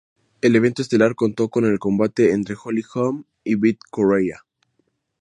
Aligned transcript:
El 0.41 0.55
evento 0.55 0.81
estelar 0.81 1.13
contó 1.13 1.49
con 1.49 1.63
el 1.63 1.77
combate 1.77 2.31
entre 2.31 2.55
Holly 2.55 2.81
Holm 2.95 3.23
y 3.43 3.53
Bethe 3.53 3.77
Correia. 3.91 4.43